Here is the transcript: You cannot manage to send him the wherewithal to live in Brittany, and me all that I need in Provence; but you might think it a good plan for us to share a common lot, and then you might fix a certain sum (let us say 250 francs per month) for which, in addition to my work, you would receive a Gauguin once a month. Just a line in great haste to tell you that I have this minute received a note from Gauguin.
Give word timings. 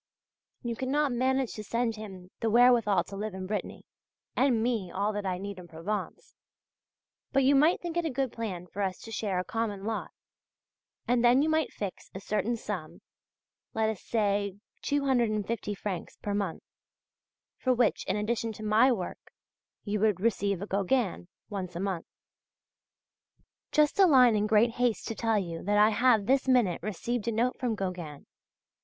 You 0.63 0.75
cannot 0.75 1.11
manage 1.11 1.53
to 1.53 1.63
send 1.63 1.95
him 1.95 2.31
the 2.39 2.49
wherewithal 2.49 3.03
to 3.03 3.15
live 3.15 3.35
in 3.35 3.45
Brittany, 3.45 3.85
and 4.35 4.63
me 4.63 4.89
all 4.89 5.13
that 5.13 5.27
I 5.27 5.37
need 5.37 5.59
in 5.59 5.67
Provence; 5.67 6.33
but 7.31 7.43
you 7.43 7.53
might 7.53 7.79
think 7.81 7.95
it 7.95 8.03
a 8.05 8.09
good 8.09 8.31
plan 8.31 8.65
for 8.65 8.81
us 8.81 8.97
to 9.01 9.11
share 9.11 9.37
a 9.37 9.43
common 9.43 9.83
lot, 9.83 10.09
and 11.07 11.23
then 11.23 11.43
you 11.43 11.49
might 11.49 11.71
fix 11.71 12.09
a 12.15 12.19
certain 12.19 12.55
sum 12.57 13.01
(let 13.75 13.89
us 13.91 14.01
say 14.01 14.55
250 14.81 15.75
francs 15.75 16.17
per 16.19 16.33
month) 16.33 16.63
for 17.59 17.71
which, 17.71 18.03
in 18.07 18.15
addition 18.15 18.51
to 18.53 18.63
my 18.63 18.91
work, 18.91 19.31
you 19.83 19.99
would 19.99 20.19
receive 20.19 20.63
a 20.63 20.65
Gauguin 20.65 21.27
once 21.47 21.75
a 21.75 21.79
month. 21.79 22.07
Just 23.71 23.99
a 23.99 24.07
line 24.07 24.35
in 24.35 24.47
great 24.47 24.71
haste 24.71 25.07
to 25.09 25.13
tell 25.15 25.37
you 25.37 25.61
that 25.61 25.77
I 25.77 25.91
have 25.91 26.25
this 26.25 26.47
minute 26.47 26.81
received 26.81 27.27
a 27.27 27.31
note 27.31 27.59
from 27.59 27.75
Gauguin. 27.75 28.25